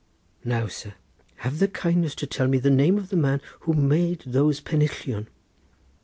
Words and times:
Now, 0.43 0.65
sir, 0.65 0.95
have 1.45 1.59
the 1.59 1.67
kindness 1.67 2.15
to 2.15 2.25
tell 2.25 2.47
me 2.47 2.57
the 2.57 2.71
name 2.71 2.97
of 2.97 3.09
the 3.09 3.15
man 3.15 3.39
who 3.59 3.73
made 3.75 4.23
those 4.25 4.59
pennillion." 4.59 5.27